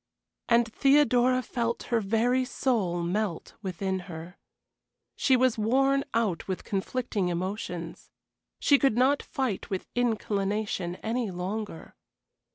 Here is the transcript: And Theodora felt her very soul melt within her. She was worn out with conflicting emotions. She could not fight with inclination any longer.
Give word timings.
And 0.49 0.67
Theodora 0.73 1.43
felt 1.43 1.83
her 1.93 1.99
very 2.01 2.43
soul 2.43 3.03
melt 3.03 3.53
within 3.61 3.99
her. 4.09 4.35
She 5.15 5.37
was 5.37 5.59
worn 5.59 6.03
out 6.15 6.47
with 6.47 6.63
conflicting 6.63 7.27
emotions. 7.29 8.09
She 8.57 8.79
could 8.79 8.97
not 8.97 9.21
fight 9.21 9.69
with 9.69 9.85
inclination 9.93 10.95
any 11.03 11.29
longer. 11.29 11.93